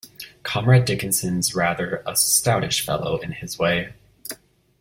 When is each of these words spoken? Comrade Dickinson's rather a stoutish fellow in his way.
Comrade 0.41 0.85
Dickinson's 0.85 1.53
rather 1.53 1.97
a 2.07 2.15
stoutish 2.15 2.83
fellow 2.83 3.17
in 3.19 3.33
his 3.33 3.59
way. 3.59 3.93